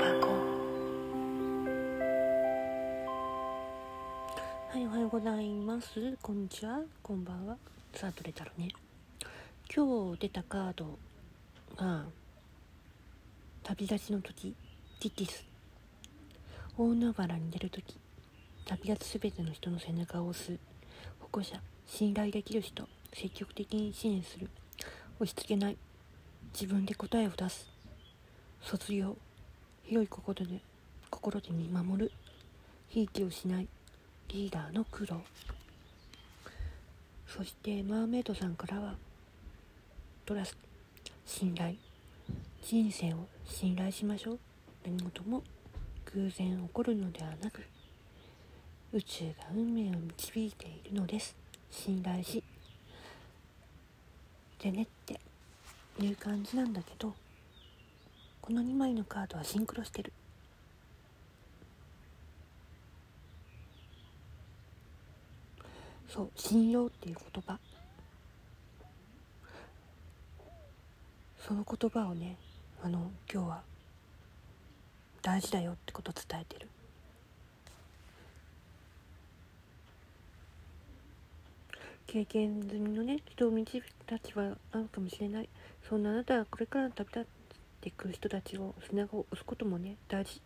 [0.00, 0.28] 箱。
[4.72, 6.16] はいおはようございます。
[6.22, 6.80] こんにちは。
[7.02, 7.58] こんばんは。
[7.92, 8.70] さあどれだろうね。
[9.74, 10.98] 今日出たカード
[11.76, 12.04] が
[13.62, 14.54] 旅立ちの時
[15.00, 15.44] ティティス。
[16.78, 17.98] 大海原に出る時
[18.64, 20.58] 旅立つすべての人の背中を押す。
[21.18, 24.48] 保護者信頼できる人積極的に支援する。
[25.16, 25.76] 押し付けない。
[26.54, 27.68] 自分で答えを出す。
[28.62, 29.18] 卒業。
[29.84, 30.60] 広い心で
[31.10, 32.12] 心で見守る。
[32.88, 33.68] ひいきをしない。
[34.28, 35.20] リーダーの苦労。
[37.26, 38.94] そしてマーメイドさんからは
[40.26, 40.56] トラス
[41.26, 41.74] 信頼。
[42.62, 44.38] 人生を信頼しましょう。
[44.84, 45.42] 何事も
[46.06, 47.62] 偶然起こるのではなく
[48.92, 51.36] 宇宙が運命を導いているのです。
[51.70, 52.42] 信頼し。
[54.60, 55.20] でねって
[56.00, 57.14] いう感じなんだけど
[58.42, 60.12] この2枚のカードはシンクロしてる。
[66.08, 67.58] そう信用っていう言葉。
[71.46, 72.36] その言葉をね
[72.82, 73.62] あの今日は
[75.22, 76.68] 大事だよってこと伝えてる。
[82.08, 85.48] 経験済みのね人を導く立場あるかもしれない。
[85.88, 87.39] そんなあなたはこれからの旅立って
[87.88, 90.42] くる人たちを背中を押すこともね大事。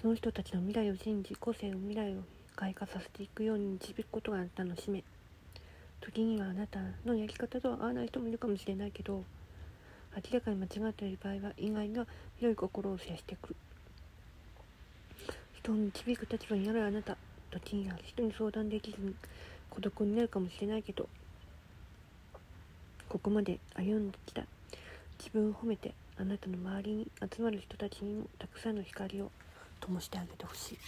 [0.00, 2.20] その人たちの未来を信じ個性の未来を
[2.54, 5.02] 開花させていくように導くことがあなたの使命
[6.00, 9.24] 時にはあなたのやり方とは合わない人もいるかもしれないけど
[10.14, 13.48] 明らかに間違っている場合は意外が広い心を制してく。
[13.48, 13.56] る
[15.54, 17.16] 人を導く立場にあるあなた
[17.50, 19.14] 時には人に相談できずに
[19.70, 21.08] 孤独になるかもしれないけど
[23.08, 24.44] ここまで歩んできた。
[25.18, 29.30] 自分を褒めてあなたの周りに集まる人たちにもたくさんの光を
[29.80, 30.78] 灯してあげてほしい。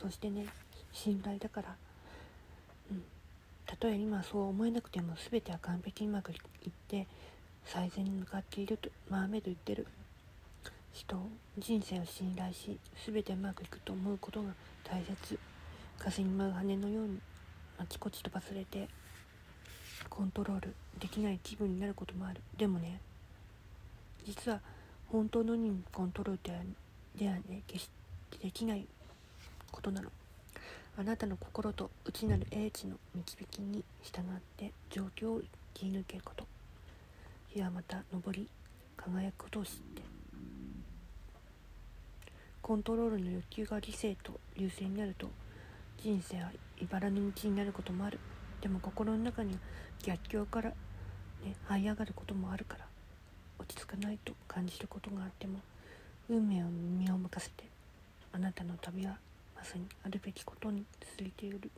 [0.00, 0.46] そしてね
[0.92, 1.76] 信頼だから。
[2.90, 3.02] うん。
[3.66, 6.38] たとえ今そう思えなくても全ては完璧にうまくいっ
[6.88, 7.06] て
[7.64, 9.86] 最善に向かっているとマーメイド言ってる。
[10.92, 11.18] 人
[11.58, 14.48] 人生を信頼し全てうまくいくと思うことが
[14.82, 15.38] 大切。
[15.98, 17.18] 風に舞う羽のように
[17.78, 18.88] あちこち飛ばされて
[20.08, 22.40] コントロールできない気分になることもある。
[22.56, 23.00] でもね
[24.26, 24.60] 実は
[25.08, 26.58] 本当の意味にコントロールでは
[27.16, 27.90] ではね決し
[28.32, 28.86] てできない
[29.70, 30.10] ことなの。
[30.98, 34.22] あなたの心と内なる英知の導きに従っ
[34.56, 35.42] て状況を
[35.74, 36.44] 切り抜けること。
[37.50, 38.48] 日はまた昇り
[38.96, 40.02] 輝くことを知って。
[42.62, 45.28] コントロールの欲求が理性と優勢になると
[46.02, 46.50] 人生は
[46.80, 48.18] 茨の道になることもある。
[48.60, 49.58] でも心の中には
[50.02, 50.74] 逆境から、ね、
[51.68, 52.85] 這い上がることもあるから。
[53.58, 55.60] 落ち着かないと感じることがあっても
[56.28, 57.64] 運命を身を任せて
[58.32, 59.16] あなたの旅は
[59.56, 60.84] まさにあるべきことに
[61.16, 61.70] 続いている。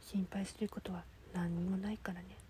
[0.00, 1.02] 心配することは
[1.34, 2.47] 何にもないからね。